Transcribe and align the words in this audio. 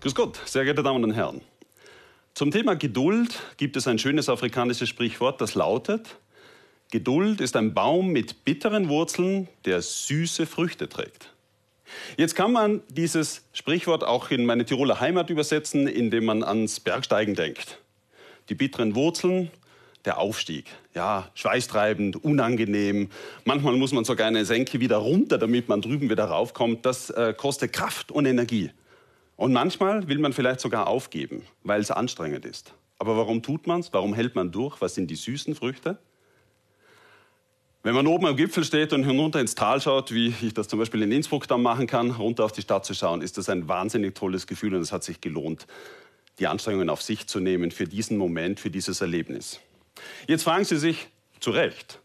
Grüß 0.00 0.14
Gott, 0.14 0.40
sehr 0.46 0.64
geehrte 0.64 0.82
Damen 0.82 1.04
und 1.04 1.12
Herren. 1.12 1.42
Zum 2.32 2.50
Thema 2.50 2.74
Geduld 2.74 3.38
gibt 3.58 3.76
es 3.76 3.86
ein 3.86 3.98
schönes 3.98 4.30
afrikanisches 4.30 4.88
Sprichwort, 4.88 5.42
das 5.42 5.54
lautet, 5.54 6.16
Geduld 6.90 7.42
ist 7.42 7.54
ein 7.54 7.74
Baum 7.74 8.08
mit 8.08 8.46
bitteren 8.46 8.88
Wurzeln, 8.88 9.46
der 9.66 9.82
süße 9.82 10.46
Früchte 10.46 10.88
trägt. 10.88 11.34
Jetzt 12.16 12.34
kann 12.34 12.50
man 12.50 12.80
dieses 12.88 13.44
Sprichwort 13.52 14.02
auch 14.02 14.30
in 14.30 14.46
meine 14.46 14.64
Tiroler 14.64 15.00
Heimat 15.00 15.28
übersetzen, 15.28 15.86
indem 15.86 16.24
man 16.24 16.44
ans 16.44 16.80
Bergsteigen 16.80 17.34
denkt. 17.34 17.78
Die 18.48 18.54
bitteren 18.54 18.94
Wurzeln, 18.94 19.50
der 20.06 20.16
Aufstieg. 20.16 20.64
Ja, 20.94 21.30
schweißtreibend, 21.34 22.24
unangenehm. 22.24 23.10
Manchmal 23.44 23.76
muss 23.76 23.92
man 23.92 24.04
sogar 24.06 24.28
eine 24.28 24.46
Senke 24.46 24.80
wieder 24.80 24.96
runter, 24.96 25.36
damit 25.36 25.68
man 25.68 25.82
drüben 25.82 26.08
wieder 26.08 26.24
raufkommt. 26.24 26.86
Das 26.86 27.10
äh, 27.10 27.34
kostet 27.36 27.74
Kraft 27.74 28.10
und 28.10 28.24
Energie. 28.24 28.70
Und 29.40 29.54
manchmal 29.54 30.06
will 30.06 30.18
man 30.18 30.34
vielleicht 30.34 30.60
sogar 30.60 30.86
aufgeben, 30.86 31.46
weil 31.62 31.80
es 31.80 31.90
anstrengend 31.90 32.44
ist. 32.44 32.74
Aber 32.98 33.16
warum 33.16 33.42
tut 33.42 33.66
man 33.66 33.80
es? 33.80 33.90
Warum 33.90 34.12
hält 34.12 34.34
man 34.34 34.52
durch? 34.52 34.82
Was 34.82 34.94
sind 34.94 35.10
die 35.10 35.16
süßen 35.16 35.54
Früchte? 35.54 35.96
Wenn 37.82 37.94
man 37.94 38.06
oben 38.06 38.26
am 38.26 38.36
Gipfel 38.36 38.64
steht 38.64 38.92
und 38.92 39.02
hinunter 39.02 39.40
ins 39.40 39.54
Tal 39.54 39.80
schaut, 39.80 40.12
wie 40.12 40.34
ich 40.42 40.52
das 40.52 40.68
zum 40.68 40.78
Beispiel 40.78 41.00
in 41.00 41.10
Innsbruck 41.10 41.48
dann 41.48 41.62
machen 41.62 41.86
kann, 41.86 42.10
runter 42.10 42.44
auf 42.44 42.52
die 42.52 42.60
Stadt 42.60 42.84
zu 42.84 42.92
schauen, 42.92 43.22
ist 43.22 43.38
das 43.38 43.48
ein 43.48 43.66
wahnsinnig 43.66 44.14
tolles 44.14 44.46
Gefühl 44.46 44.74
und 44.74 44.82
es 44.82 44.92
hat 44.92 45.04
sich 45.04 45.22
gelohnt, 45.22 45.66
die 46.38 46.46
Anstrengungen 46.46 46.90
auf 46.90 47.00
sich 47.00 47.26
zu 47.26 47.40
nehmen 47.40 47.70
für 47.70 47.86
diesen 47.86 48.18
Moment, 48.18 48.60
für 48.60 48.68
dieses 48.68 49.00
Erlebnis. 49.00 49.58
Jetzt 50.28 50.42
fragen 50.42 50.66
Sie 50.66 50.76
sich 50.76 51.08
zu 51.40 51.50
Recht, 51.50 51.98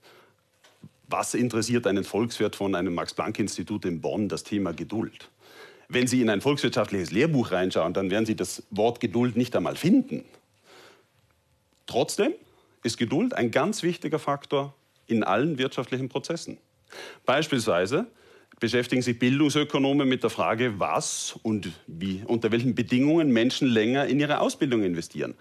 was 1.09 1.34
interessiert 1.34 1.85
einen 1.85 2.05
Volkswirt 2.05 2.55
von 2.55 2.76
einem 2.76 2.95
Max-Planck-Institut 2.95 3.84
in 3.84 3.99
Bonn 3.99 4.29
das 4.29 4.45
Thema 4.45 4.71
Geduld? 4.71 5.29
Wenn 5.88 6.07
Sie 6.07 6.21
in 6.21 6.30
ein 6.30 6.41
volkswirtschaftliches 6.41 7.12
Lehrbuch 7.12 7.52
reinschauen, 7.52 7.93
dann 7.93 8.09
werden 8.09 8.26
Sie 8.26 8.35
das 8.35 8.63
Wort 8.71 8.99
Geduld 8.99 9.38
nicht 9.38 9.55
einmal 9.55 9.76
finden. 9.76 10.26
Trotzdem 11.85 12.34
ist 12.84 12.98
Geduld 12.98 13.34
ein 13.34 13.51
ganz 13.51 13.84
wichtiger 13.84 14.20
Faktor 14.20 14.74
in 15.07 15.24
allen 15.24 15.57
wirtschaftlichen 15.57 16.09
Prozessen. 16.09 16.57
Beispielsweise 17.26 18.07
beschäftigen 18.59 19.01
sich 19.01 19.20
Bildungsökonomen 19.20 20.07
mit 20.07 20.24
der 20.24 20.29
Frage, 20.29 20.79
was 20.79 21.37
und 21.43 21.71
wie, 21.87 22.24
unter 22.26 22.52
welchen 22.52 22.74
Bedingungen 22.74 23.31
Menschen 23.31 23.68
länger 23.68 24.07
in 24.07 24.20
ihre 24.20 24.40
Ausbildung 24.40 24.84
investieren 24.84 25.35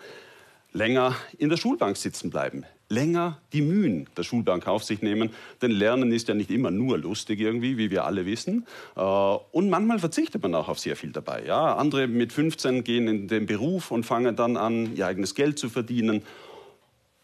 länger 0.75 1.15
in 1.39 1.49
der 1.49 1.57
Schulbank 1.57 1.97
sitzen 1.97 2.31
bleiben, 2.31 2.65
länger 2.89 3.41
die 3.53 3.63
Mühen 3.63 4.09
der 4.17 4.25
Schulbank 4.25 4.67
auf 4.67 4.85
sich 4.85 5.01
nehmen. 5.01 5.31
Denn 5.63 5.71
Lernen 5.71 6.13
ist 6.13 6.29
ja 6.29 6.35
nicht 6.35 6.51
immer 6.51 6.71
nur 6.71 6.99
lustig 6.99 7.41
irgendwie, 7.41 7.79
wie 7.79 7.91
wir 7.91 8.05
alle 8.05 8.27
wissen. 8.27 8.67
Äh, 8.97 9.01
und 9.01 9.71
manchmal 9.71 10.01
verzichtet 10.01 10.43
man 10.43 10.55
auch 10.55 10.69
auf 10.69 10.79
sehr 10.79 10.97
viel 10.97 11.13
dabei. 11.13 11.45
Ja, 11.47 11.77
andere 11.77 12.09
mit 12.09 12.33
15 12.33 12.85
gehen 12.85 13.09
in 13.09 13.29
den 13.29 13.47
Beruf 13.47 13.91
und 13.91 14.05
fangen 14.05 14.37
dann 14.37 14.57
an, 14.57 14.95
ihr 14.97 15.07
eigenes 15.07 15.35
Geld 15.35 15.59
zu 15.59 15.71
verdienen, 15.71 16.23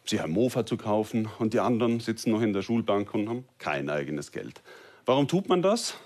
sich 0.06 0.22
ein 0.22 0.30
Mofa 0.30 0.64
zu 0.64 0.76
kaufen. 0.76 1.28
Und 1.40 1.52
die 1.52 1.60
anderen 1.60 1.98
sitzen 2.00 2.30
noch 2.30 2.42
in 2.42 2.52
der 2.52 2.62
Schulbank 2.62 3.12
und 3.12 3.28
haben 3.28 3.44
kein 3.58 3.90
eigenes 3.90 4.30
Geld. 4.30 4.62
Warum 5.06 5.26
tut 5.26 5.48
man 5.48 5.60
das? 5.60 5.96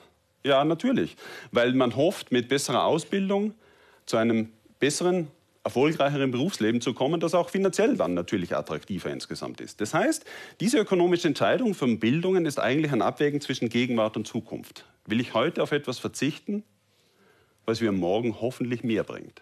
Ja, 0.43 0.65
natürlich, 0.65 1.17
weil 1.53 1.73
man 1.73 1.97
hofft, 1.97 2.31
mit 2.31 2.49
besserer 2.49 2.85
Ausbildung 2.85 3.55
zu 4.05 4.19
einem 4.19 4.51
besseren 4.79 5.29
erfolgreicheren 5.65 6.31
Berufsleben 6.31 6.83
zu 6.83 6.93
kommen, 6.93 7.21
das 7.21 7.35
auch 7.35 7.49
finanziell 7.49 7.97
dann 7.97 8.13
natürlich 8.13 8.55
attraktiver 8.55 9.11
insgesamt 9.11 9.63
ist. 9.63 9.81
Das 9.81 9.95
heißt, 9.95 10.25
diese 10.61 10.79
ökonomische 10.79 11.27
Entscheidung 11.27 11.75
von 11.75 11.99
Bildungen 11.99 12.45
ist 12.45 12.61
eigentlich 12.61 12.93
ein 12.93 13.01
Abwägen 13.01 13.41
zwischen 13.41 13.71
Gegenwart 13.71 14.17
und 14.19 14.27
Zukunft. 14.27 14.85
Will 15.07 15.21
ich 15.21 15.33
heute 15.33 15.63
auf 15.63 15.73
etwas 15.73 15.99
verzichten, 15.99 16.65
was 17.65 17.81
mir 17.81 17.93
morgen 17.93 18.43
hoffentlich 18.43 18.85
mehr 18.85 19.05
bringt? 19.05 19.41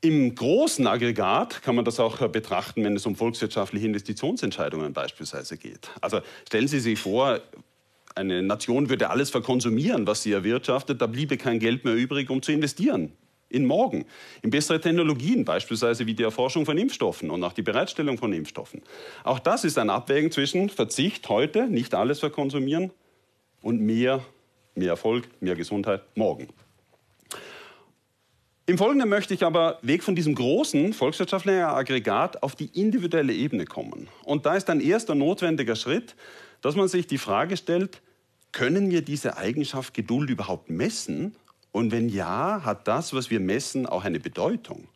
Im 0.00 0.34
großen 0.34 0.86
Aggregat 0.86 1.62
kann 1.62 1.76
man 1.76 1.84
das 1.84 2.00
auch 2.00 2.26
betrachten, 2.28 2.82
wenn 2.82 2.96
es 2.96 3.06
um 3.06 3.14
volkswirtschaftliche 3.14 3.86
Investitionsentscheidungen 3.86 4.92
beispielsweise 4.92 5.56
geht. 5.56 5.90
Also 6.00 6.20
stellen 6.48 6.66
Sie 6.66 6.80
sich 6.80 6.98
vor, 6.98 7.40
eine 8.16 8.42
Nation 8.42 8.88
würde 8.88 9.10
alles 9.10 9.30
verkonsumieren, 9.30 10.06
was 10.06 10.24
sie 10.24 10.32
erwirtschaftet, 10.32 11.00
da 11.00 11.06
bliebe 11.06 11.36
kein 11.36 11.60
Geld 11.60 11.84
mehr 11.84 11.94
übrig, 11.94 12.28
um 12.28 12.42
zu 12.42 12.50
investieren 12.50 13.12
in 13.50 13.66
morgen, 13.66 14.06
in 14.42 14.50
bessere 14.50 14.80
Technologien, 14.80 15.44
beispielsweise 15.44 16.06
wie 16.06 16.14
die 16.14 16.22
Erforschung 16.22 16.64
von 16.64 16.78
Impfstoffen 16.78 17.30
und 17.30 17.44
auch 17.44 17.52
die 17.52 17.62
Bereitstellung 17.62 18.16
von 18.16 18.32
Impfstoffen. 18.32 18.82
Auch 19.24 19.38
das 19.38 19.64
ist 19.64 19.76
ein 19.76 19.90
Abwägen 19.90 20.30
zwischen 20.30 20.70
Verzicht 20.70 21.28
heute, 21.28 21.66
nicht 21.68 21.94
alles 21.94 22.20
verkonsumieren, 22.20 22.92
und 23.62 23.80
mehr, 23.80 24.24
mehr 24.74 24.90
Erfolg, 24.90 25.28
mehr 25.40 25.54
Gesundheit 25.54 26.02
morgen. 26.14 26.48
Im 28.66 28.78
Folgenden 28.78 29.08
möchte 29.08 29.34
ich 29.34 29.42
aber 29.42 29.78
weg 29.82 30.02
von 30.02 30.14
diesem 30.14 30.34
großen 30.34 30.92
volkswirtschaftlichen 30.92 31.62
Aggregat 31.62 32.42
auf 32.42 32.54
die 32.54 32.70
individuelle 32.80 33.32
Ebene 33.32 33.64
kommen. 33.64 34.08
Und 34.24 34.46
da 34.46 34.54
ist 34.54 34.70
ein 34.70 34.80
erster 34.80 35.14
notwendiger 35.14 35.74
Schritt, 35.74 36.14
dass 36.60 36.76
man 36.76 36.86
sich 36.86 37.06
die 37.06 37.18
Frage 37.18 37.56
stellt, 37.56 38.00
können 38.52 38.90
wir 38.90 39.02
diese 39.02 39.36
Eigenschaft 39.36 39.94
Geduld 39.94 40.30
überhaupt 40.30 40.70
messen 40.70 41.34
und 41.72 41.92
wenn 41.92 42.08
ja, 42.08 42.62
hat 42.64 42.88
das, 42.88 43.14
was 43.14 43.30
wir 43.30 43.40
messen, 43.40 43.86
auch 43.86 44.04
eine 44.04 44.20
Bedeutung? 44.20 44.88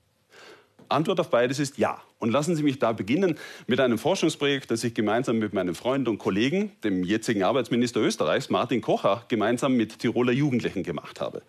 Antwort 0.88 1.20
auf 1.20 1.30
beides 1.30 1.58
ist 1.58 1.78
ja. 1.78 2.02
Und 2.18 2.30
lassen 2.30 2.56
Sie 2.56 2.62
mich 2.62 2.78
da 2.78 2.92
beginnen 2.92 3.36
mit 3.66 3.80
einem 3.80 3.98
Forschungsprojekt, 3.98 4.70
das 4.70 4.82
ich 4.84 4.94
gemeinsam 4.94 5.38
mit 5.38 5.52
meinem 5.52 5.74
Freund 5.74 6.08
und 6.08 6.18
Kollegen, 6.18 6.72
dem 6.82 7.04
jetzigen 7.04 7.42
Arbeitsminister 7.42 8.00
Österreichs, 8.00 8.50
Martin 8.50 8.80
Kocher, 8.80 9.24
gemeinsam 9.28 9.74
mit 9.74 9.98
Tiroler 9.98 10.32
Jugendlichen 10.32 10.82
gemacht 10.82 11.20
habe. 11.20 11.42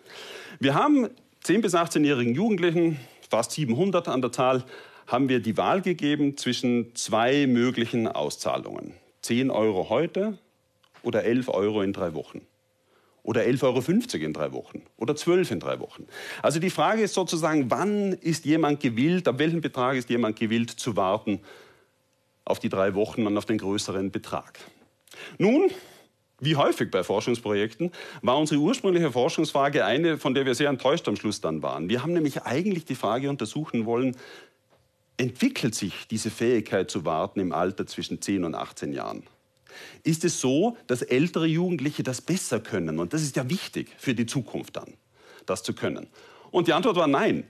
Wir 0.60 0.74
haben 0.74 1.08
10- 1.44 1.62
bis 1.62 1.74
18-jährigen 1.74 2.34
Jugendlichen, 2.34 2.98
fast 3.28 3.52
700 3.52 4.08
an 4.08 4.20
der 4.20 4.32
Zahl, 4.32 4.64
haben 5.06 5.28
wir 5.28 5.40
die 5.40 5.56
Wahl 5.56 5.82
gegeben 5.82 6.36
zwischen 6.36 6.94
zwei 6.94 7.46
möglichen 7.46 8.08
Auszahlungen. 8.08 8.94
10 9.22 9.50
Euro 9.50 9.88
heute 9.88 10.38
oder 11.02 11.24
11 11.24 11.48
Euro 11.48 11.82
in 11.82 11.92
drei 11.92 12.14
Wochen 12.14 12.42
oder 13.26 13.42
11,50 13.42 13.64
Euro 13.64 14.24
in 14.24 14.32
drei 14.32 14.52
Wochen 14.52 14.82
oder 14.96 15.16
12 15.16 15.50
in 15.50 15.60
drei 15.60 15.80
Wochen. 15.80 16.06
Also 16.42 16.60
die 16.60 16.70
Frage 16.70 17.02
ist 17.02 17.14
sozusagen, 17.14 17.70
wann 17.70 18.12
ist 18.12 18.44
jemand 18.44 18.80
gewillt, 18.80 19.26
ab 19.26 19.40
welchem 19.40 19.60
Betrag 19.60 19.96
ist 19.96 20.08
jemand 20.08 20.38
gewillt 20.38 20.70
zu 20.70 20.96
warten 20.96 21.40
auf 22.44 22.60
die 22.60 22.68
drei 22.68 22.94
Wochen 22.94 23.26
und 23.26 23.36
auf 23.36 23.44
den 23.44 23.58
größeren 23.58 24.12
Betrag. 24.12 24.60
Nun, 25.38 25.70
wie 26.38 26.54
häufig 26.54 26.92
bei 26.92 27.02
Forschungsprojekten, 27.02 27.90
war 28.22 28.38
unsere 28.38 28.60
ursprüngliche 28.60 29.10
Forschungsfrage 29.10 29.84
eine, 29.84 30.18
von 30.18 30.32
der 30.32 30.46
wir 30.46 30.54
sehr 30.54 30.68
enttäuscht 30.68 31.08
am 31.08 31.16
Schluss 31.16 31.40
dann 31.40 31.62
waren. 31.62 31.88
Wir 31.88 32.04
haben 32.04 32.12
nämlich 32.12 32.44
eigentlich 32.44 32.84
die 32.84 32.94
Frage 32.94 33.28
untersuchen 33.28 33.86
wollen, 33.86 34.16
entwickelt 35.16 35.74
sich 35.74 36.06
diese 36.06 36.30
Fähigkeit 36.30 36.92
zu 36.92 37.04
warten 37.04 37.40
im 37.40 37.52
Alter 37.52 37.86
zwischen 37.86 38.22
10 38.22 38.44
und 38.44 38.54
18 38.54 38.92
Jahren? 38.92 39.24
Ist 40.02 40.24
es 40.24 40.40
so, 40.40 40.76
dass 40.86 41.02
ältere 41.02 41.46
Jugendliche 41.46 42.02
das 42.02 42.20
besser 42.20 42.60
können. 42.60 42.98
Und 42.98 43.12
das 43.12 43.22
ist 43.22 43.36
ja 43.36 43.48
wichtig 43.48 43.88
für 43.98 44.14
die 44.14 44.26
Zukunft 44.26 44.76
dann, 44.76 44.94
das 45.46 45.62
zu 45.62 45.74
können. 45.74 46.06
Und 46.50 46.68
die 46.68 46.72
Antwort 46.72 46.96
war 46.96 47.06
nein. 47.06 47.44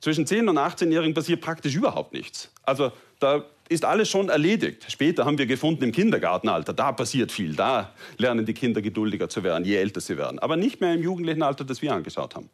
Zwischen 0.00 0.26
10 0.26 0.48
und 0.48 0.58
18-Jährigen 0.58 1.14
passiert 1.14 1.40
praktisch 1.40 1.74
überhaupt 1.74 2.12
nichts. 2.12 2.52
Also 2.62 2.92
da 3.18 3.44
ist 3.68 3.84
alles 3.84 4.08
schon 4.08 4.28
erledigt. 4.28 4.86
Später 4.88 5.24
haben 5.24 5.38
wir 5.38 5.46
gefunden 5.46 5.84
im 5.84 5.92
Kindergartenalter, 5.92 6.72
da 6.72 6.92
passiert 6.92 7.32
viel. 7.32 7.54
Da 7.54 7.92
lernen 8.16 8.46
die 8.46 8.54
Kinder 8.54 8.80
geduldiger 8.80 9.28
zu 9.28 9.42
werden, 9.42 9.64
je 9.64 9.76
älter 9.76 10.00
sie 10.00 10.16
werden. 10.16 10.38
Aber 10.38 10.56
nicht 10.56 10.80
mehr 10.80 10.94
im 10.94 11.02
jugendlichen 11.02 11.42
Alter, 11.42 11.64
das 11.64 11.82
wir 11.82 11.92
angeschaut 11.92 12.36
haben. 12.36 12.48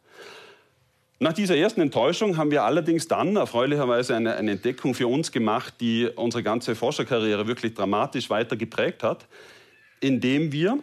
Nach 1.17 1.31
dieser 1.31 1.55
ersten 1.55 1.79
Enttäuschung 1.79 2.35
haben 2.35 2.51
wir 2.51 2.63
allerdings 2.63 3.07
dann 3.07 3.37
erfreulicherweise 3.37 4.15
eine, 4.15 4.35
eine, 4.35 4.51
Entdeckung 4.51 4.93
für 4.93 5.07
uns 5.07 5.31
gemacht, 5.31 5.75
die 5.79 6.09
unsere 6.13 6.43
ganze 6.43 6.75
Forscherkarriere 6.75 7.47
wirklich 7.47 7.73
dramatisch 7.73 8.29
weiter 8.29 8.57
geprägt 8.57 9.01
hat, 9.01 9.25
indem 10.01 10.51
wir 10.51 10.79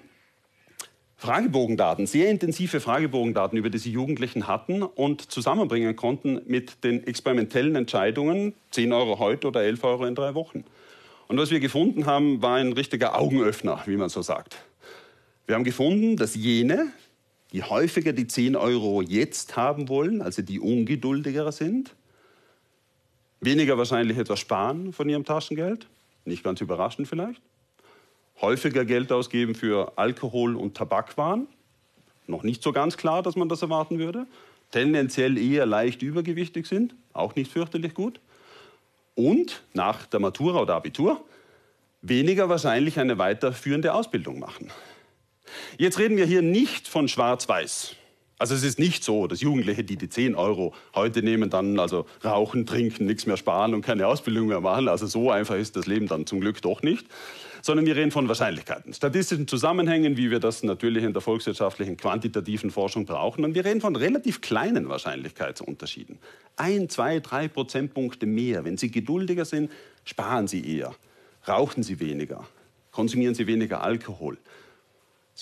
Fragebogendaten, 1.18 2.06
sehr 2.06 2.30
intensive 2.30 2.80
Fragebogendaten 2.80 3.58
über 3.58 3.68
diese 3.68 3.90
Jugendlichen 3.90 4.48
hatten 4.48 4.82
und 4.82 5.30
zusammenbringen 5.30 5.94
konnten 5.96 6.40
mit 6.46 6.82
den 6.82 7.06
experimentellen 7.06 7.76
Entscheidungen, 7.76 8.54
10 8.70 8.92
Euro 8.92 9.18
heute 9.18 9.48
oder 9.48 9.62
11 9.62 9.84
Euro 9.84 10.06
in 10.06 10.14
drei 10.14 10.34
Wochen. 10.34 10.64
Und 11.28 11.38
was 11.38 11.50
wir 11.50 11.60
gefunden 11.60 12.06
haben, 12.06 12.42
war 12.42 12.56
ein 12.56 12.72
richtiger 12.72 13.16
Augenöffner, 13.16 13.82
wie 13.86 13.96
man 13.96 14.08
so 14.08 14.22
sagt. 14.22 14.56
Wir 15.46 15.54
haben 15.54 15.64
gefunden, 15.64 16.16
dass 16.16 16.34
jene, 16.34 16.90
die 17.52 17.62
häufiger 17.62 18.12
die 18.12 18.26
10 18.26 18.56
Euro 18.56 19.02
jetzt 19.02 19.56
haben 19.56 19.88
wollen, 19.88 20.22
also 20.22 20.42
die 20.42 20.58
ungeduldiger 20.58 21.52
sind, 21.52 21.94
weniger 23.40 23.76
wahrscheinlich 23.76 24.16
etwas 24.16 24.40
sparen 24.40 24.92
von 24.92 25.08
ihrem 25.08 25.24
Taschengeld, 25.24 25.86
nicht 26.24 26.42
ganz 26.42 26.60
überraschend 26.60 27.08
vielleicht, 27.08 27.42
häufiger 28.40 28.84
Geld 28.84 29.12
ausgeben 29.12 29.54
für 29.54 29.92
Alkohol 29.96 30.56
und 30.56 30.76
Tabakwaren, 30.76 31.46
noch 32.26 32.42
nicht 32.42 32.62
so 32.62 32.72
ganz 32.72 32.96
klar, 32.96 33.22
dass 33.22 33.36
man 33.36 33.48
das 33.48 33.62
erwarten 33.62 33.98
würde, 33.98 34.26
tendenziell 34.70 35.36
eher 35.36 35.66
leicht 35.66 36.02
übergewichtig 36.02 36.66
sind, 36.66 36.94
auch 37.12 37.34
nicht 37.34 37.52
fürchterlich 37.52 37.94
gut, 37.94 38.20
und 39.14 39.62
nach 39.74 40.06
der 40.06 40.20
Matura 40.20 40.62
oder 40.62 40.74
Abitur 40.74 41.22
weniger 42.00 42.48
wahrscheinlich 42.48 42.98
eine 42.98 43.18
weiterführende 43.18 43.92
Ausbildung 43.92 44.38
machen. 44.38 44.70
Jetzt 45.78 45.98
reden 45.98 46.16
wir 46.16 46.26
hier 46.26 46.42
nicht 46.42 46.88
von 46.88 47.08
Schwarz-Weiß. 47.08 47.96
Also 48.42 48.56
es 48.56 48.64
ist 48.64 48.80
nicht 48.80 49.04
so, 49.04 49.28
dass 49.28 49.40
Jugendliche, 49.40 49.84
die 49.84 49.94
die 49.94 50.08
10 50.08 50.34
Euro 50.34 50.74
heute 50.96 51.22
nehmen, 51.22 51.48
dann 51.48 51.78
also 51.78 52.06
rauchen, 52.24 52.66
trinken, 52.66 53.06
nichts 53.06 53.24
mehr 53.24 53.36
sparen 53.36 53.72
und 53.72 53.82
keine 53.82 54.08
Ausbildung 54.08 54.48
mehr 54.48 54.60
machen. 54.60 54.88
Also 54.88 55.06
so 55.06 55.30
einfach 55.30 55.54
ist 55.54 55.76
das 55.76 55.86
Leben 55.86 56.08
dann 56.08 56.26
zum 56.26 56.40
Glück 56.40 56.60
doch 56.60 56.82
nicht. 56.82 57.06
Sondern 57.62 57.86
wir 57.86 57.94
reden 57.94 58.10
von 58.10 58.26
Wahrscheinlichkeiten, 58.26 58.92
statistischen 58.92 59.46
Zusammenhängen, 59.46 60.16
wie 60.16 60.32
wir 60.32 60.40
das 60.40 60.64
natürlich 60.64 61.04
in 61.04 61.12
der 61.12 61.22
volkswirtschaftlichen 61.22 61.96
quantitativen 61.96 62.72
Forschung 62.72 63.06
brauchen. 63.06 63.44
Und 63.44 63.54
wir 63.54 63.64
reden 63.64 63.80
von 63.80 63.94
relativ 63.94 64.40
kleinen 64.40 64.88
Wahrscheinlichkeitsunterschieden. 64.88 66.18
Ein, 66.56 66.88
zwei, 66.88 67.20
drei 67.20 67.46
Prozentpunkte 67.46 68.26
mehr. 68.26 68.64
Wenn 68.64 68.76
Sie 68.76 68.90
geduldiger 68.90 69.44
sind, 69.44 69.70
sparen 70.02 70.48
Sie 70.48 70.78
eher, 70.78 70.96
rauchen 71.46 71.84
Sie 71.84 72.00
weniger, 72.00 72.44
konsumieren 72.90 73.36
Sie 73.36 73.46
weniger 73.46 73.84
Alkohol 73.84 74.38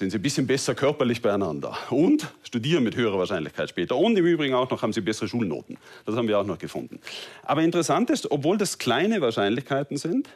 sind 0.00 0.10
sie 0.10 0.18
ein 0.18 0.22
bisschen 0.22 0.46
besser 0.46 0.74
körperlich 0.74 1.20
beieinander 1.20 1.76
und 1.90 2.26
studieren 2.42 2.82
mit 2.82 2.96
höherer 2.96 3.18
Wahrscheinlichkeit 3.18 3.68
später. 3.68 3.96
Und 3.96 4.16
im 4.16 4.24
Übrigen 4.24 4.54
auch 4.54 4.68
noch 4.70 4.82
haben 4.82 4.94
sie 4.94 5.02
bessere 5.02 5.28
Schulnoten. 5.28 5.76
Das 6.06 6.16
haben 6.16 6.26
wir 6.26 6.38
auch 6.38 6.46
noch 6.46 6.58
gefunden. 6.58 7.00
Aber 7.42 7.62
interessant 7.62 8.08
ist, 8.08 8.30
obwohl 8.30 8.56
das 8.56 8.78
kleine 8.78 9.20
Wahrscheinlichkeiten 9.20 9.98
sind, 9.98 10.30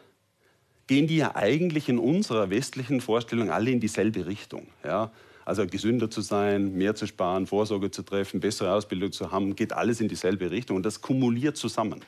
gehen 0.87 1.07
die 1.07 1.17
ja 1.17 1.35
eigentlich 1.35 1.89
in 1.89 1.99
unserer 1.99 2.51
westlichen 2.51 3.01
Vorstellung 3.01 3.51
alle 3.51 3.71
in 3.71 3.81
dieselbe 3.81 4.27
Richtung. 4.27 4.67
Ja? 4.85 5.11
Also 5.47 5.67
gesünder 5.67 6.11
zu 6.11 6.21
sein, 6.21 6.75
mehr 6.75 6.95
zu 6.95 7.07
sparen, 7.07 7.47
Vorsorge 7.47 7.91
zu 7.91 8.03
treffen, 8.03 8.41
bessere 8.41 8.75
Ausbildung 8.75 9.13
zu 9.13 9.33
haben, 9.33 9.57
geht 9.57 9.73
alles 9.73 9.99
in 10.01 10.09
dieselbe 10.09 10.51
Richtung 10.51 10.77
und 10.77 10.85
das 10.85 11.01
kumuliert 11.01 11.57
zusammen. 11.57 12.05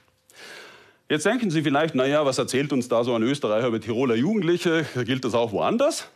Jetzt 1.09 1.25
denken 1.25 1.51
Sie 1.51 1.63
vielleicht, 1.63 1.95
naja, 1.95 2.27
was 2.27 2.37
erzählt 2.37 2.73
uns 2.75 2.89
da 2.89 3.03
so 3.03 3.15
ein 3.15 3.23
Österreicher 3.23 3.69
über 3.69 3.81
Tiroler 3.81 4.15
Jugendliche? 4.15 4.85
Gilt 5.07 5.25
das 5.25 5.35
auch 5.35 5.53
woanders? 5.53 6.11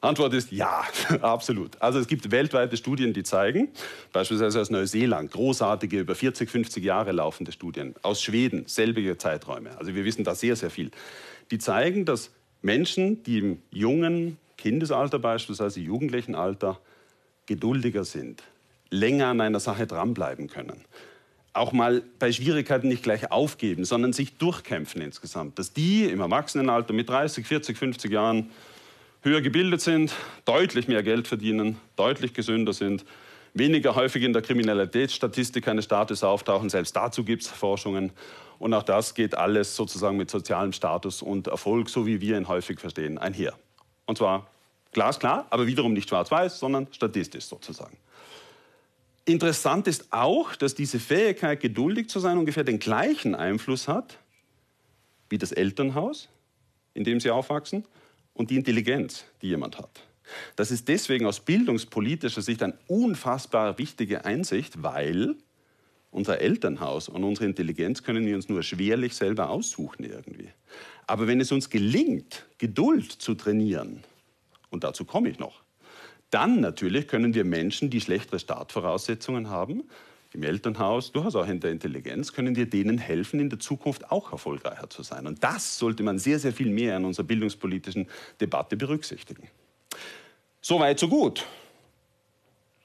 Antwort 0.00 0.32
ist 0.34 0.52
ja, 0.52 0.84
absolut. 1.22 1.80
Also 1.82 1.98
es 1.98 2.06
gibt 2.06 2.30
weltweite 2.30 2.76
Studien, 2.76 3.12
die 3.12 3.24
zeigen, 3.24 3.68
beispielsweise 4.12 4.60
aus 4.60 4.70
Neuseeland, 4.70 5.30
großartige, 5.32 6.00
über 6.00 6.14
40, 6.14 6.48
50 6.48 6.84
Jahre 6.84 7.12
laufende 7.12 7.52
Studien, 7.52 7.94
aus 8.02 8.22
Schweden, 8.22 8.64
selbige 8.66 9.18
Zeiträume. 9.18 9.76
Also 9.78 9.94
wir 9.94 10.04
wissen 10.04 10.24
da 10.24 10.34
sehr, 10.34 10.54
sehr 10.54 10.70
viel. 10.70 10.90
Die 11.50 11.58
zeigen, 11.58 12.04
dass 12.04 12.30
Menschen, 12.62 13.22
die 13.24 13.38
im 13.38 13.62
jungen 13.70 14.36
Kindesalter, 14.56 15.18
beispielsweise 15.18 15.80
jugendlichen 15.80 16.34
Alter, 16.34 16.80
geduldiger 17.46 18.04
sind, 18.04 18.42
länger 18.90 19.28
an 19.28 19.40
einer 19.40 19.60
Sache 19.60 19.86
dranbleiben 19.86 20.48
können. 20.48 20.84
Auch 21.54 21.72
mal 21.72 22.02
bei 22.18 22.30
Schwierigkeiten 22.30 22.88
nicht 22.88 23.02
gleich 23.02 23.32
aufgeben, 23.32 23.84
sondern 23.84 24.12
sich 24.12 24.36
durchkämpfen 24.36 25.00
insgesamt. 25.00 25.58
Dass 25.58 25.72
die 25.72 26.04
im 26.04 26.20
Erwachsenenalter 26.20 26.92
mit 26.92 27.08
30, 27.08 27.46
40, 27.46 27.76
50 27.76 28.12
Jahren 28.12 28.50
höher 29.22 29.40
gebildet 29.40 29.80
sind, 29.80 30.12
deutlich 30.44 30.88
mehr 30.88 31.02
Geld 31.02 31.28
verdienen, 31.28 31.78
deutlich 31.96 32.34
gesünder 32.34 32.72
sind, 32.72 33.04
weniger 33.54 33.94
häufig 33.94 34.22
in 34.22 34.32
der 34.32 34.42
Kriminalitätsstatistik 34.42 35.66
eines 35.68 35.86
Staates 35.86 36.22
auftauchen. 36.22 36.68
Selbst 36.68 36.94
dazu 36.94 37.24
gibt 37.24 37.42
es 37.42 37.48
Forschungen. 37.48 38.12
Und 38.58 38.74
auch 38.74 38.82
das 38.82 39.14
geht 39.14 39.36
alles 39.36 39.76
sozusagen 39.76 40.16
mit 40.16 40.30
sozialem 40.30 40.72
Status 40.72 41.22
und 41.22 41.46
Erfolg, 41.46 41.88
so 41.88 42.06
wie 42.06 42.20
wir 42.20 42.36
ihn 42.36 42.48
häufig 42.48 42.80
verstehen, 42.80 43.18
einher. 43.18 43.54
Und 44.06 44.18
zwar 44.18 44.48
glasklar, 44.92 45.46
aber 45.50 45.66
wiederum 45.66 45.92
nicht 45.92 46.08
schwarz-weiß, 46.08 46.58
sondern 46.58 46.88
statistisch 46.92 47.44
sozusagen. 47.44 47.96
Interessant 49.24 49.86
ist 49.86 50.12
auch, 50.12 50.56
dass 50.56 50.74
diese 50.74 50.98
Fähigkeit, 50.98 51.60
geduldig 51.60 52.08
zu 52.08 52.18
sein, 52.18 52.38
ungefähr 52.38 52.64
den 52.64 52.78
gleichen 52.78 53.34
Einfluss 53.34 53.86
hat 53.86 54.18
wie 55.28 55.38
das 55.38 55.52
Elternhaus, 55.52 56.28
in 56.94 57.04
dem 57.04 57.20
sie 57.20 57.30
aufwachsen, 57.30 57.84
und 58.38 58.50
die 58.50 58.56
Intelligenz, 58.56 59.24
die 59.42 59.48
jemand 59.48 59.78
hat. 59.78 60.02
Das 60.56 60.70
ist 60.70 60.88
deswegen 60.88 61.26
aus 61.26 61.40
bildungspolitischer 61.40 62.40
Sicht 62.40 62.62
eine 62.62 62.78
unfassbar 62.86 63.78
wichtige 63.78 64.24
Einsicht, 64.24 64.82
weil 64.82 65.34
unser 66.10 66.40
Elternhaus 66.40 67.08
und 67.08 67.24
unsere 67.24 67.46
Intelligenz 67.46 68.02
können 68.02 68.24
wir 68.24 68.36
uns 68.36 68.48
nur 68.48 68.62
schwerlich 68.62 69.14
selber 69.14 69.50
aussuchen 69.50 70.04
irgendwie. 70.04 70.48
Aber 71.06 71.26
wenn 71.26 71.40
es 71.40 71.52
uns 71.52 71.68
gelingt, 71.68 72.46
Geduld 72.58 73.10
zu 73.10 73.34
trainieren, 73.34 74.04
und 74.70 74.84
dazu 74.84 75.04
komme 75.04 75.28
ich 75.28 75.38
noch, 75.38 75.62
dann 76.30 76.60
natürlich 76.60 77.08
können 77.08 77.34
wir 77.34 77.44
Menschen, 77.44 77.90
die 77.90 78.00
schlechtere 78.00 78.38
Startvoraussetzungen 78.38 79.48
haben, 79.48 79.84
im 80.34 80.42
Elternhaus, 80.42 81.12
durchaus 81.12 81.36
auch 81.36 81.46
in 81.46 81.60
der 81.60 81.70
Intelligenz, 81.70 82.32
können 82.32 82.54
wir 82.54 82.66
denen 82.66 82.98
helfen, 82.98 83.40
in 83.40 83.48
der 83.48 83.58
Zukunft 83.58 84.10
auch 84.10 84.32
erfolgreicher 84.32 84.90
zu 84.90 85.02
sein. 85.02 85.26
Und 85.26 85.42
das 85.42 85.78
sollte 85.78 86.02
man 86.02 86.18
sehr, 86.18 86.38
sehr 86.38 86.52
viel 86.52 86.70
mehr 86.70 86.96
in 86.96 87.04
unserer 87.04 87.26
bildungspolitischen 87.26 88.06
Debatte 88.40 88.76
berücksichtigen. 88.76 89.48
So 90.60 90.80
weit, 90.80 90.98
so 90.98 91.08
gut. 91.08 91.46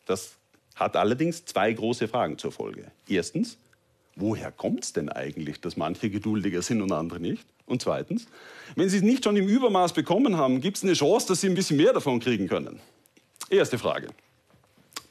Das 0.06 0.36
hat 0.75 0.95
allerdings 0.95 1.45
zwei 1.45 1.72
große 1.74 2.07
Fragen 2.07 2.38
zur 2.38 2.51
Folge. 2.51 2.92
Erstens, 3.07 3.57
woher 4.16 4.51
kommt 4.51 4.86
es 4.86 4.94
denn 4.94 5.10
eigentlich, 5.10 5.60
dass 5.60 5.78
manche 5.78 6.10
geduldiger 6.10 6.62
sind 6.62 6.81
und 6.81 6.92
andere 6.92 7.19
nicht? 7.19 7.45
Und 7.66 7.81
zweitens, 7.81 8.28
wenn 8.75 8.90
Sie 8.90 8.98
es 8.98 9.04
nicht 9.04 9.24
schon 9.24 9.38
im 9.38 9.48
Übermaß 9.48 9.94
bekommen 9.94 10.38
haben, 10.38 10.62
gibt 10.62 10.78
es 10.78 10.84
eine 10.84 10.94
Chance, 10.94 11.28
dass 11.28 11.42
Sie 11.42 11.48
ein 11.48 11.56
bisschen 11.56 11.78
mehr 11.78 11.94
davon 11.94 12.19
kriegen 12.19 12.48
können? 12.48 12.80
Erste 13.50 13.78
Frage. 13.78 14.10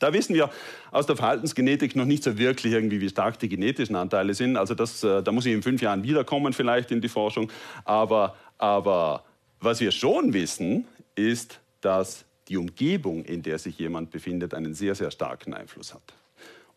Da 0.03 0.13
wissen 0.13 0.35
wir 0.35 0.51
aus 0.91 1.07
der 1.07 1.15
Verhaltensgenetik 1.15 1.95
noch 1.95 2.05
nicht 2.05 2.25
so 2.25 2.37
wirklich 2.37 2.73
irgendwie, 2.73 3.01
wie 3.01 3.09
stark 3.09 3.39
die 3.39 3.49
genetischen 3.49 3.95
Anteile 3.95 4.35
sind. 4.35 4.57
Also 4.57 4.75
das, 4.75 5.05
äh, 5.05 5.23
da 5.23 5.31
muss 5.31 5.47
ich 5.47 5.53
in 5.53 5.63
fünf 5.63 5.81
Jahren 5.81 6.03
wiederkommen 6.03 6.53
vielleicht 6.53 6.91
in 6.91 7.01
die 7.01 7.09
Forschung. 7.09 7.53
Aber, 7.85 8.35
aber 8.59 9.23
was 9.61 9.81
wir 9.81 9.93
schon 9.93 10.33
wissen, 10.33 10.87
ist, 11.15 11.61
dass 11.83 12.25
die 12.49 12.57
Umgebung, 12.57 13.25
in 13.25 13.43
der 13.43 13.61
sich 13.61 13.79
jemand 13.79 14.11
befindet, 14.11 14.55
einen 14.55 14.75
sehr, 14.75 14.97
sehr 14.97 15.13
starken 15.13 15.55
Einfluss 15.55 15.95
hat. 15.95 16.03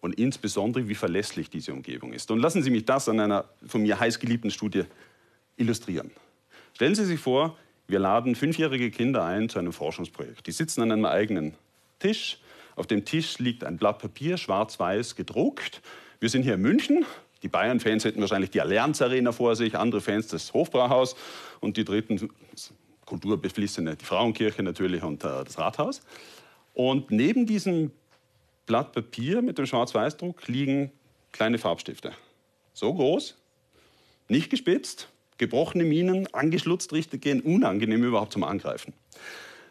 Und 0.02 0.20
insbesondere, 0.20 0.88
wie 0.88 0.94
verlässlich 0.94 1.50
diese 1.50 1.74
Umgebung 1.74 2.14
ist. 2.14 2.30
Und 2.30 2.38
lassen 2.38 2.62
Sie 2.62 2.70
mich 2.70 2.86
das 2.86 3.10
an 3.10 3.20
einer 3.20 3.46
von 3.66 3.82
mir 3.82 4.00
heißgeliebten 4.00 4.52
Studie 4.52 4.84
illustrieren. 5.58 6.12
Stellen 6.74 6.94
Sie 6.94 7.06
sich 7.06 7.20
vor, 7.20 7.58
wir 7.88 7.98
laden 7.98 8.36
fünfjährige 8.36 8.92
Kinder 8.92 9.24
ein 9.26 9.50
zu 9.50 9.58
einem 9.58 9.74
Forschungsprojekt. 9.74 10.46
Die 10.46 10.52
sitzen 10.52 10.84
an 10.84 10.92
einem 10.92 11.06
eigenen 11.06 11.56
Tisch 11.98 12.38
auf 12.76 12.88
dem 12.88 13.06
Tisch 13.06 13.40
liegt 13.40 13.64
ein 13.64 13.78
Blatt 13.78 14.00
Papier, 14.00 14.38
schwarz-weiß 14.38 15.16
gedruckt. 15.16 15.82
Wir 16.20 16.30
sind 16.30 16.44
hier 16.44 16.56
in 16.56 16.62
München. 16.62 17.06
Die 17.44 17.48
Bayern-Fans 17.48 18.04
hätten 18.06 18.22
wahrscheinlich 18.22 18.50
die 18.50 18.62
Allianz 18.62 19.02
Arena 19.02 19.32
vor 19.32 19.56
sich, 19.56 19.78
andere 19.78 20.02
Fans 20.02 20.28
das 20.28 20.54
Hofbrauhaus 20.54 21.16
und 21.60 21.78
die 21.78 21.86
dritten 21.86 22.30
Kulturbeflissene, 23.06 23.96
die 23.96 24.06
Frauenkirche 24.06 24.64
natürlich 24.64 25.04
und 25.04 25.24
äh, 25.24 25.44
das 25.44 25.58
Rathaus. 25.58 26.02
Und 26.74 27.12
neben 27.12 27.46
diesem 27.46 27.92
Blatt 28.66 28.94
Papier 28.94 29.42
mit 29.42 29.58
dem 29.58 29.66
Schwarz-Weiß-Druck 29.66 30.48
liegen 30.48 30.92
kleine 31.32 31.58
Farbstifte. 31.58 32.14
So 32.74 32.94
groß, 32.94 33.38
nicht 34.28 34.50
gespitzt, 34.50 35.08
gebrochene 35.38 35.84
Minen, 35.84 36.28
angeschlutzt 36.34 36.94
richtig 36.94 37.22
gehen, 37.22 37.42
unangenehm 37.42 38.04
überhaupt 38.04 38.34
zum 38.34 38.44
Angreifen. 38.44 38.94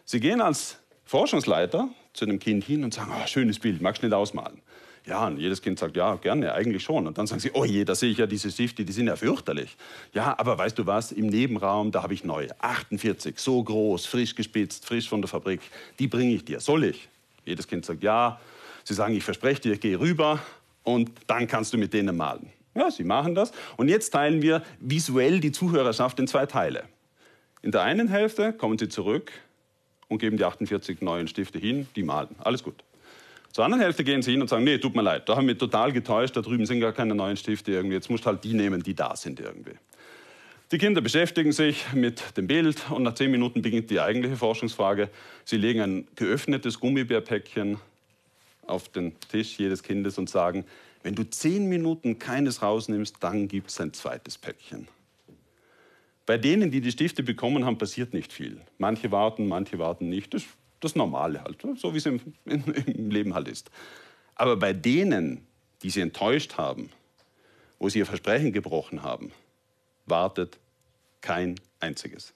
Sie 0.05 0.19
gehen 0.19 0.41
als 0.41 0.79
Forschungsleiter 1.03 1.89
zu 2.15 2.25
einem 2.25 2.39
Kind 2.39 2.63
hin 2.63 2.83
und 2.83 2.93
sagen, 2.93 3.11
oh, 3.13 3.27
schönes 3.27 3.59
Bild, 3.59 3.81
magst 3.81 4.01
du 4.01 4.07
nicht 4.07 4.15
ausmalen? 4.15 4.61
Ja, 5.05 5.27
und 5.27 5.37
jedes 5.37 5.61
Kind 5.61 5.77
sagt, 5.77 5.95
ja, 5.95 6.15
gerne, 6.15 6.53
eigentlich 6.53 6.81
schon. 6.81 7.05
Und 7.05 7.17
dann 7.17 7.27
sagen 7.27 7.39
sie, 7.39 7.51
oh 7.53 7.63
je, 7.63 7.85
da 7.85 7.93
sehe 7.93 8.09
ich 8.09 8.17
ja 8.17 8.25
diese 8.25 8.49
Stifte, 8.49 8.83
die 8.83 8.91
sind 8.91 9.05
ja 9.05 9.15
fürchterlich. 9.15 9.77
Ja, 10.13 10.33
aber 10.39 10.57
weißt 10.57 10.79
du 10.79 10.87
was, 10.87 11.11
im 11.11 11.27
Nebenraum, 11.27 11.91
da 11.91 12.01
habe 12.01 12.15
ich 12.15 12.23
neue, 12.23 12.49
48, 12.59 13.37
so 13.37 13.63
groß, 13.63 14.07
frisch 14.07 14.33
gespitzt, 14.33 14.85
frisch 14.85 15.07
von 15.07 15.21
der 15.21 15.27
Fabrik, 15.27 15.61
die 15.99 16.07
bringe 16.07 16.33
ich 16.33 16.43
dir. 16.43 16.59
Soll 16.59 16.85
ich? 16.85 17.07
Jedes 17.45 17.67
Kind 17.67 17.85
sagt, 17.85 18.01
ja. 18.01 18.39
Sie 18.83 18.95
sagen, 18.95 19.15
ich 19.15 19.23
verspreche 19.23 19.61
dir, 19.61 19.73
ich 19.73 19.79
gehe 19.79 19.99
rüber 19.99 20.39
und 20.83 21.11
dann 21.27 21.47
kannst 21.47 21.73
du 21.73 21.77
mit 21.77 21.93
denen 21.93 22.17
malen. 22.17 22.49
Ja, 22.73 22.89
sie 22.89 23.03
machen 23.03 23.35
das. 23.35 23.51
Und 23.77 23.89
jetzt 23.89 24.09
teilen 24.09 24.41
wir 24.41 24.63
visuell 24.79 25.39
die 25.39 25.51
Zuhörerschaft 25.51 26.19
in 26.19 26.27
zwei 26.27 26.47
Teile. 26.47 26.83
In 27.61 27.71
der 27.71 27.83
einen 27.83 28.07
Hälfte 28.07 28.53
kommen 28.53 28.77
sie 28.77 28.89
zurück 28.89 29.31
und 30.15 30.19
geben 30.19 30.37
die 30.37 30.45
48 30.45 31.01
neuen 31.01 31.27
Stifte 31.27 31.59
hin, 31.59 31.87
die 31.95 32.03
malen. 32.03 32.29
Alles 32.39 32.63
gut. 32.63 32.75
Zur 33.51 33.63
anderen 33.63 33.81
Hälfte 33.81 34.03
gehen 34.03 34.21
sie 34.21 34.31
hin 34.31 34.41
und 34.41 34.49
sagen, 34.49 34.63
nee, 34.63 34.77
tut 34.77 34.95
mir 34.95 35.01
leid, 35.01 35.29
da 35.29 35.37
haben 35.37 35.47
wir 35.47 35.57
total 35.57 35.93
getäuscht, 35.93 36.35
da 36.35 36.41
drüben 36.41 36.65
sind 36.65 36.81
gar 36.81 36.91
keine 36.91 37.15
neuen 37.15 37.37
Stifte 37.37 37.71
irgendwie, 37.71 37.95
jetzt 37.95 38.09
musst 38.09 38.25
du 38.25 38.27
halt 38.27 38.43
die 38.43 38.53
nehmen, 38.53 38.83
die 38.83 38.93
da 38.93 39.15
sind 39.15 39.39
irgendwie. 39.39 39.75
Die 40.71 40.77
Kinder 40.77 40.99
beschäftigen 40.99 41.51
sich 41.51 41.93
mit 41.93 42.37
dem 42.37 42.47
Bild 42.47 42.89
und 42.89 43.03
nach 43.03 43.13
zehn 43.13 43.31
Minuten 43.31 43.61
beginnt 43.61 43.89
die 43.91 43.99
eigentliche 43.99 44.35
Forschungsfrage. 44.35 45.09
Sie 45.45 45.57
legen 45.57 45.79
ein 45.79 46.07
geöffnetes 46.15 46.79
Gummibärpäckchen 46.79 47.77
auf 48.65 48.89
den 48.89 49.13
Tisch 49.29 49.59
jedes 49.59 49.83
Kindes 49.83 50.17
und 50.17 50.29
sagen, 50.29 50.65
wenn 51.03 51.13
du 51.13 51.23
zehn 51.23 51.69
Minuten 51.69 52.17
keines 52.17 52.61
rausnimmst, 52.61 53.17
dann 53.19 53.47
gibt 53.47 53.69
es 53.69 53.79
ein 53.79 53.93
zweites 53.93 54.37
Päckchen. 54.37 54.87
Bei 56.25 56.37
denen, 56.37 56.71
die 56.71 56.81
die 56.81 56.91
Stifte 56.91 57.23
bekommen 57.23 57.65
haben, 57.65 57.77
passiert 57.77 58.13
nicht 58.13 58.33
viel. 58.33 58.61
Manche 58.77 59.11
warten, 59.11 59.47
manche 59.47 59.77
warten 59.77 60.09
nicht. 60.09 60.33
Das 60.33 60.43
ist 60.43 60.51
das 60.79 60.95
Normale 60.95 61.43
halt, 61.43 61.63
so 61.77 61.93
wie 61.93 61.97
es 61.97 62.05
im, 62.05 62.19
im 62.45 63.09
Leben 63.09 63.33
halt 63.33 63.47
ist. 63.47 63.71
Aber 64.35 64.57
bei 64.57 64.73
denen, 64.73 65.45
die 65.81 65.89
sie 65.89 66.01
enttäuscht 66.01 66.57
haben, 66.57 66.89
wo 67.79 67.89
sie 67.89 67.99
ihr 67.99 68.05
Versprechen 68.05 68.51
gebrochen 68.51 69.03
haben, 69.03 69.31
wartet 70.05 70.59
kein 71.21 71.55
einziges. 71.79 72.33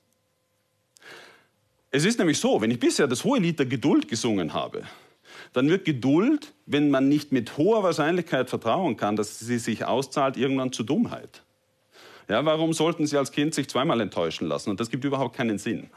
Es 1.92 2.06
ist 2.06 2.20
nämlich 2.20 2.40
so, 2.40 2.62
wenn 2.62 2.72
ich 2.72 2.80
bisher 2.80 3.08
das 3.08 3.24
hohe 3.24 3.40
Lied 3.40 3.60
der 3.60 3.66
Geduld 3.66 4.08
gesungen 4.08 4.54
habe, 4.54 4.84
dann 5.54 5.70
wird 5.70 5.86
Geduld, 5.86 6.54
wenn 6.66 6.90
man 6.92 7.10
nicht 7.10 7.32
mit 7.32 7.58
hoher 7.58 7.84
Wahrscheinlichkeit 7.84 8.50
vertrauen 8.50 8.98
kann, 8.98 9.16
dass 9.16 9.40
sie 9.40 9.58
sich 9.58 9.86
auszahlt, 9.86 10.38
irgendwann 10.38 10.72
zu 10.72 10.84
Dummheit. 10.84 11.44
Ja, 12.30 12.46
warum 12.46 12.74
sollten 12.74 13.08
Sie 13.08 13.18
als 13.18 13.32
Kind 13.32 13.56
sich 13.56 13.68
zweimal 13.68 14.00
enttäuschen 14.02 14.48
lassen? 14.48 14.70
Und 14.70 14.80
das 14.80 14.92
gibt 14.92 15.04
überhaupt 15.04 15.36
keinen 15.36 15.58
Sinn. 15.58 15.90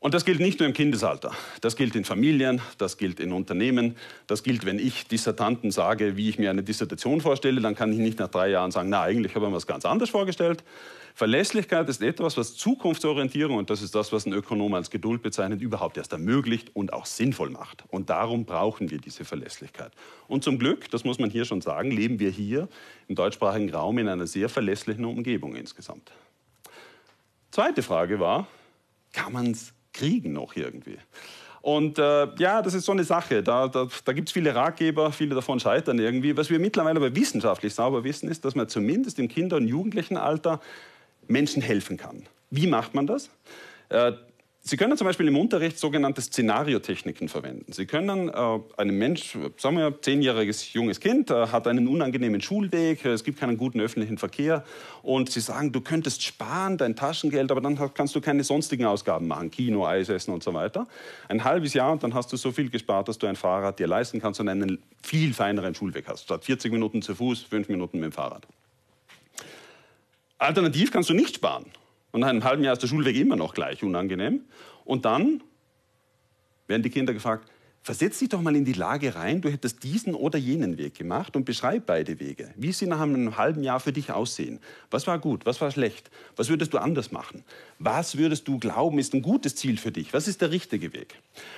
Und 0.00 0.12
das 0.12 0.24
gilt 0.24 0.40
nicht 0.40 0.58
nur 0.58 0.66
im 0.68 0.74
Kindesalter. 0.74 1.30
Das 1.60 1.76
gilt 1.76 1.94
in 1.94 2.04
Familien, 2.04 2.60
das 2.76 2.98
gilt 2.98 3.20
in 3.20 3.32
Unternehmen, 3.32 3.96
das 4.26 4.42
gilt, 4.42 4.66
wenn 4.66 4.80
ich 4.80 5.06
Dissertanten 5.06 5.70
sage, 5.70 6.16
wie 6.16 6.28
ich 6.28 6.38
mir 6.38 6.50
eine 6.50 6.64
Dissertation 6.64 7.20
vorstelle, 7.20 7.60
dann 7.60 7.76
kann 7.76 7.92
ich 7.92 7.98
nicht 7.98 8.18
nach 8.18 8.28
drei 8.28 8.48
Jahren 8.50 8.72
sagen, 8.72 8.90
na, 8.90 9.02
eigentlich 9.02 9.34
habe 9.34 9.46
ich 9.46 9.50
mir 9.50 9.56
was 9.56 9.66
ganz 9.66 9.84
anderes 9.86 10.10
vorgestellt. 10.10 10.64
Verlässlichkeit 11.16 11.88
ist 11.88 12.02
etwas, 12.02 12.36
was 12.36 12.56
Zukunftsorientierung, 12.56 13.56
und 13.56 13.70
das 13.70 13.82
ist 13.82 13.94
das, 13.94 14.12
was 14.12 14.26
ein 14.26 14.32
Ökonom 14.32 14.74
als 14.74 14.90
Geduld 14.90 15.22
bezeichnet, 15.22 15.60
überhaupt 15.60 15.96
erst 15.96 16.12
ermöglicht 16.12 16.74
und 16.74 16.92
auch 16.92 17.06
sinnvoll 17.06 17.50
macht. 17.50 17.84
Und 17.88 18.10
darum 18.10 18.44
brauchen 18.44 18.90
wir 18.90 18.98
diese 18.98 19.24
Verlässlichkeit. 19.24 19.92
Und 20.26 20.42
zum 20.42 20.58
Glück, 20.58 20.90
das 20.90 21.04
muss 21.04 21.20
man 21.20 21.30
hier 21.30 21.44
schon 21.44 21.60
sagen, 21.60 21.92
leben 21.92 22.18
wir 22.18 22.30
hier 22.30 22.68
im 23.06 23.14
deutschsprachigen 23.14 23.72
Raum 23.72 23.98
in 23.98 24.08
einer 24.08 24.26
sehr 24.26 24.48
verlässlichen 24.48 25.04
Umgebung 25.04 25.54
insgesamt. 25.54 26.10
Zweite 27.52 27.84
Frage 27.84 28.18
war, 28.18 28.48
kann 29.12 29.32
man 29.32 29.52
es 29.52 29.72
kriegen 29.92 30.32
noch 30.32 30.56
irgendwie. 30.56 30.98
Und 31.62 32.00
äh, 32.00 32.26
ja, 32.38 32.60
das 32.60 32.74
ist 32.74 32.84
so 32.84 32.92
eine 32.92 33.04
Sache. 33.04 33.44
Da, 33.44 33.68
da, 33.68 33.86
da 34.04 34.12
gibt 34.12 34.28
es 34.28 34.32
viele 34.32 34.54
Ratgeber, 34.54 35.12
viele 35.12 35.36
davon 35.36 35.60
scheitern 35.60 36.00
irgendwie. 36.00 36.36
Was 36.36 36.50
wir 36.50 36.58
mittlerweile 36.58 36.96
aber 36.96 37.14
wissenschaftlich 37.14 37.72
sauber 37.72 38.02
wissen, 38.02 38.28
ist, 38.28 38.44
dass 38.44 38.56
man 38.56 38.68
zumindest 38.68 39.20
im 39.20 39.28
Kinder- 39.28 39.56
und 39.56 39.68
Jugendlichenalter 39.68 40.60
Menschen 41.28 41.62
helfen 41.62 41.96
kann. 41.96 42.24
Wie 42.50 42.66
macht 42.66 42.94
man 42.94 43.06
das? 43.06 43.30
Äh, 43.88 44.12
Sie 44.66 44.78
können 44.78 44.96
zum 44.96 45.06
Beispiel 45.06 45.28
im 45.28 45.36
Unterricht 45.36 45.78
sogenannte 45.78 46.22
Szenariotechniken 46.22 47.28
verwenden. 47.28 47.70
Sie 47.70 47.84
können 47.84 48.30
äh, 48.30 48.60
einem 48.78 48.96
Mensch, 48.96 49.36
sagen 49.58 49.76
wir, 49.76 50.00
zehnjähriges 50.00 50.72
junges 50.72 51.00
Kind, 51.00 51.30
äh, 51.30 51.48
hat 51.48 51.66
einen 51.66 51.86
unangenehmen 51.86 52.40
Schulweg, 52.40 53.04
es 53.04 53.24
gibt 53.24 53.38
keinen 53.38 53.58
guten 53.58 53.78
öffentlichen 53.82 54.16
Verkehr 54.16 54.64
und 55.02 55.30
Sie 55.30 55.40
sagen, 55.40 55.70
du 55.70 55.82
könntest 55.82 56.22
sparen 56.22 56.78
dein 56.78 56.96
Taschengeld, 56.96 57.50
aber 57.50 57.60
dann 57.60 57.78
kannst 57.92 58.14
du 58.16 58.22
keine 58.22 58.42
sonstigen 58.42 58.86
Ausgaben 58.86 59.26
machen, 59.26 59.50
Kino, 59.50 59.84
Eis 59.84 60.08
essen 60.08 60.32
und 60.32 60.42
so 60.42 60.54
weiter. 60.54 60.88
Ein 61.28 61.44
halbes 61.44 61.74
Jahr 61.74 61.92
und 61.92 62.02
dann 62.02 62.14
hast 62.14 62.32
du 62.32 62.38
so 62.38 62.50
viel 62.50 62.70
gespart, 62.70 63.08
dass 63.08 63.18
du 63.18 63.26
ein 63.26 63.36
Fahrrad 63.36 63.78
dir 63.78 63.86
leisten 63.86 64.18
kannst 64.18 64.40
und 64.40 64.48
einen 64.48 64.82
viel 65.02 65.34
feineren 65.34 65.74
Schulweg 65.74 66.08
hast. 66.08 66.22
Statt 66.22 66.42
40 66.42 66.72
Minuten 66.72 67.02
zu 67.02 67.14
Fuß, 67.14 67.42
5 67.42 67.68
Minuten 67.68 67.98
mit 68.00 68.06
dem 68.06 68.12
Fahrrad. 68.12 68.46
Alternativ 70.44 70.90
kannst 70.90 71.08
du 71.08 71.14
nicht 71.14 71.36
sparen 71.36 71.66
und 72.12 72.20
nach 72.20 72.28
einem 72.28 72.44
halben 72.44 72.62
Jahr 72.62 72.74
ist 72.74 72.82
der 72.82 72.88
Schulweg 72.88 73.16
immer 73.16 73.34
noch 73.34 73.54
gleich 73.54 73.82
unangenehm. 73.82 74.42
Und 74.84 75.04
dann 75.04 75.42
werden 76.66 76.82
die 76.82 76.90
Kinder 76.90 77.12
gefragt, 77.12 77.50
versetz 77.82 78.18
dich 78.18 78.28
doch 78.28 78.40
mal 78.40 78.54
in 78.54 78.64
die 78.64 78.72
Lage 78.72 79.14
rein, 79.14 79.40
du 79.40 79.50
hättest 79.50 79.82
diesen 79.82 80.14
oder 80.14 80.38
jenen 80.38 80.78
Weg 80.78 80.94
gemacht 80.94 81.34
und 81.34 81.44
beschreib 81.44 81.86
beide 81.86 82.20
Wege. 82.20 82.52
Wie 82.56 82.72
sie 82.72 82.86
nach 82.86 83.00
einem 83.00 83.36
halben 83.36 83.62
Jahr 83.62 83.80
für 83.80 83.92
dich 83.92 84.12
aussehen. 84.12 84.60
Was 84.90 85.06
war 85.06 85.18
gut, 85.18 85.44
was 85.44 85.60
war 85.60 85.70
schlecht? 85.70 86.10
Was 86.36 86.48
würdest 86.50 86.72
du 86.72 86.78
anders 86.78 87.10
machen? 87.10 87.42
Was 87.78 88.16
würdest 88.16 88.46
du 88.46 88.58
glauben, 88.58 88.98
ist 88.98 89.12
ein 89.12 89.22
gutes 89.22 89.56
Ziel 89.56 89.76
für 89.76 89.92
dich? 89.92 90.14
Was 90.14 90.28
ist 90.28 90.40
der 90.40 90.50
richtige 90.50 90.92
Weg? 90.92 91.16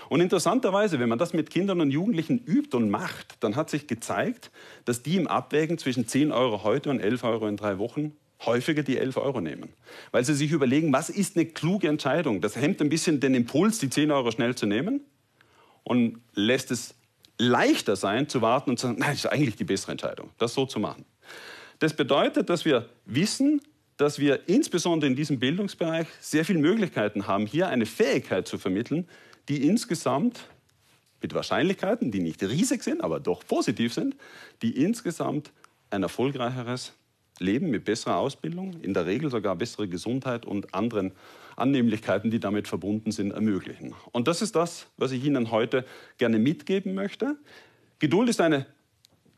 Und 0.08 0.20
interessanterweise, 0.20 0.98
wenn 1.00 1.08
man 1.08 1.18
das 1.18 1.32
mit 1.32 1.50
Kindern 1.50 1.80
und 1.80 1.90
Jugendlichen 1.90 2.38
übt 2.38 2.76
und 2.76 2.88
macht, 2.88 3.36
dann 3.40 3.56
hat 3.56 3.68
sich 3.68 3.86
gezeigt, 3.86 4.50
dass 4.84 5.02
die 5.02 5.16
im 5.16 5.26
Abwägen 5.26 5.76
zwischen 5.76 6.08
10 6.08 6.32
Euro 6.32 6.64
heute 6.64 6.90
und 6.90 7.00
11 7.00 7.24
Euro 7.24 7.46
in 7.46 7.56
drei 7.56 7.78
Wochen 7.78 8.16
häufiger 8.44 8.82
die 8.82 8.98
11 8.98 9.16
Euro 9.16 9.40
nehmen. 9.40 9.70
Weil 10.10 10.24
sie 10.24 10.34
sich 10.34 10.50
überlegen, 10.52 10.92
was 10.92 11.08
ist 11.08 11.36
eine 11.36 11.46
kluge 11.46 11.88
Entscheidung? 11.88 12.40
Das 12.40 12.56
hemmt 12.56 12.80
ein 12.80 12.88
bisschen 12.88 13.20
den 13.20 13.34
Impuls, 13.34 13.78
die 13.78 13.88
10 13.88 14.10
Euro 14.10 14.30
schnell 14.30 14.54
zu 14.54 14.66
nehmen 14.66 15.00
und 15.84 16.20
lässt 16.34 16.70
es 16.70 16.94
leichter 17.38 17.96
sein, 17.96 18.28
zu 18.28 18.42
warten 18.42 18.70
und 18.70 18.78
zu 18.78 18.86
sagen, 18.86 18.98
nein, 18.98 19.10
das 19.10 19.24
ist 19.24 19.26
eigentlich 19.26 19.56
die 19.56 19.64
bessere 19.64 19.92
Entscheidung, 19.92 20.30
das 20.38 20.54
so 20.54 20.66
zu 20.66 20.78
machen. 20.78 21.04
Das 21.78 21.94
bedeutet, 21.94 22.48
dass 22.48 22.64
wir 22.64 22.88
wissen, 23.04 23.60
dass 23.96 24.18
wir 24.18 24.48
insbesondere 24.48 25.08
in 25.10 25.16
diesem 25.16 25.38
Bildungsbereich 25.38 26.06
sehr 26.20 26.44
viele 26.44 26.58
Möglichkeiten 26.58 27.26
haben, 27.26 27.46
hier 27.46 27.68
eine 27.68 27.86
Fähigkeit 27.86 28.46
zu 28.46 28.58
vermitteln, 28.58 29.08
die 29.48 29.66
insgesamt 29.66 30.46
mit 31.22 31.34
Wahrscheinlichkeiten, 31.34 32.10
die 32.10 32.20
nicht 32.20 32.42
riesig 32.42 32.82
sind, 32.82 33.02
aber 33.02 33.20
doch 33.20 33.46
positiv 33.46 33.94
sind, 33.94 34.16
die 34.62 34.82
insgesamt 34.82 35.52
ein 35.90 36.02
erfolgreicheres 36.02 36.92
Leben 37.38 37.70
mit 37.70 37.84
besserer 37.84 38.16
Ausbildung, 38.16 38.80
in 38.82 38.94
der 38.94 39.06
Regel 39.06 39.30
sogar 39.30 39.56
bessere 39.56 39.88
Gesundheit 39.88 40.46
und 40.46 40.74
anderen 40.74 41.12
Annehmlichkeiten, 41.56 42.30
die 42.30 42.40
damit 42.40 42.68
verbunden 42.68 43.12
sind, 43.12 43.32
ermöglichen. 43.32 43.94
Und 44.12 44.28
das 44.28 44.42
ist 44.42 44.56
das, 44.56 44.86
was 44.96 45.12
ich 45.12 45.24
Ihnen 45.24 45.50
heute 45.50 45.84
gerne 46.18 46.38
mitgeben 46.38 46.94
möchte. 46.94 47.36
Geduld 47.98 48.28
ist 48.28 48.40
eine 48.40 48.66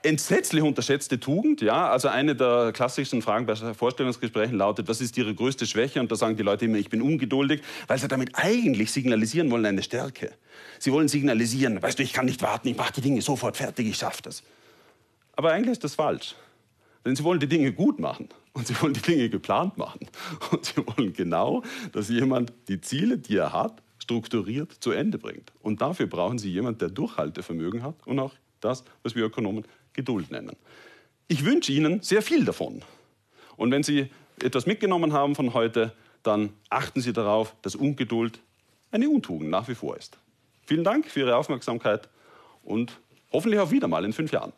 entsetzlich 0.02 0.62
unterschätzte 0.62 1.18
Tugend. 1.18 1.60
Ja, 1.60 1.90
also 1.90 2.08
eine 2.08 2.36
der 2.36 2.72
klassischsten 2.72 3.22
Fragen 3.22 3.46
bei 3.46 3.54
Vorstellungsgesprächen 3.56 4.56
lautet, 4.56 4.88
was 4.88 5.00
ist 5.00 5.16
Ihre 5.16 5.34
größte 5.34 5.66
Schwäche? 5.66 6.00
Und 6.00 6.10
da 6.10 6.16
sagen 6.16 6.36
die 6.36 6.42
Leute 6.42 6.66
immer, 6.66 6.78
ich 6.78 6.88
bin 6.88 7.02
ungeduldig, 7.02 7.62
weil 7.86 7.98
sie 7.98 8.08
damit 8.08 8.30
eigentlich 8.34 8.92
signalisieren 8.92 9.50
wollen 9.50 9.66
eine 9.66 9.82
Stärke. 9.82 10.32
Sie 10.78 10.92
wollen 10.92 11.08
signalisieren, 11.08 11.82
weißt 11.82 11.98
du, 11.98 12.02
ich 12.02 12.12
kann 12.12 12.26
nicht 12.26 12.42
warten, 12.42 12.68
ich 12.68 12.76
mache 12.76 12.92
die 12.94 13.00
Dinge 13.00 13.22
sofort 13.22 13.56
fertig, 13.56 13.88
ich 13.88 13.96
schaffe 13.96 14.22
das. 14.22 14.42
Aber 15.34 15.52
eigentlich 15.52 15.72
ist 15.72 15.84
das 15.84 15.94
falsch. 15.94 16.34
Denn 17.04 17.16
sie 17.16 17.24
wollen 17.24 17.40
die 17.40 17.48
Dinge 17.48 17.72
gut 17.72 17.98
machen 17.98 18.28
und 18.52 18.66
sie 18.66 18.80
wollen 18.80 18.94
die 18.94 19.02
Dinge 19.02 19.28
geplant 19.28 19.76
machen. 19.78 20.08
Und 20.50 20.64
sie 20.64 20.76
wollen 20.78 21.12
genau, 21.12 21.62
dass 21.92 22.08
jemand 22.08 22.52
die 22.68 22.80
Ziele, 22.80 23.18
die 23.18 23.36
er 23.36 23.52
hat, 23.52 23.82
strukturiert 23.98 24.72
zu 24.72 24.90
Ende 24.90 25.18
bringt. 25.18 25.52
Und 25.60 25.80
dafür 25.80 26.06
brauchen 26.06 26.38
sie 26.38 26.50
jemanden, 26.50 26.78
der 26.78 26.88
Durchhaltevermögen 26.88 27.82
hat 27.82 27.94
und 28.06 28.18
auch 28.18 28.34
das, 28.60 28.84
was 29.02 29.14
wir 29.14 29.24
Ökonomen 29.24 29.64
Geduld 29.92 30.30
nennen. 30.30 30.56
Ich 31.26 31.44
wünsche 31.44 31.72
Ihnen 31.72 32.00
sehr 32.02 32.22
viel 32.22 32.44
davon. 32.44 32.82
Und 33.56 33.70
wenn 33.70 33.82
Sie 33.82 34.08
etwas 34.42 34.66
mitgenommen 34.66 35.12
haben 35.12 35.34
von 35.34 35.52
heute, 35.52 35.92
dann 36.22 36.50
achten 36.70 37.00
Sie 37.00 37.12
darauf, 37.12 37.54
dass 37.62 37.74
Ungeduld 37.74 38.40
eine 38.90 39.08
Untugend 39.10 39.50
nach 39.50 39.68
wie 39.68 39.74
vor 39.74 39.96
ist. 39.96 40.18
Vielen 40.64 40.84
Dank 40.84 41.06
für 41.06 41.20
Ihre 41.20 41.36
Aufmerksamkeit 41.36 42.08
und 42.62 42.98
hoffentlich 43.32 43.60
auch 43.60 43.70
wieder 43.70 43.88
mal 43.88 44.04
in 44.04 44.12
fünf 44.12 44.32
Jahren. 44.32 44.52